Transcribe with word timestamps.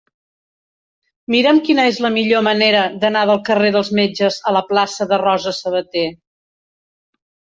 Mira'm 1.33 1.59
quina 1.67 1.83
és 1.89 1.99
la 2.05 2.09
millor 2.15 2.41
manera 2.47 2.79
d'anar 3.03 3.23
del 3.31 3.41
carrer 3.51 3.69
dels 3.77 3.91
Metges 4.01 4.39
a 4.51 4.53
la 4.57 4.63
plaça 4.71 5.07
de 5.13 5.19
Rosa 5.25 5.53
Sabater. 5.59 6.07